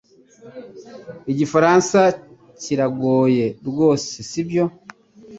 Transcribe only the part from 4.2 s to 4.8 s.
sibyo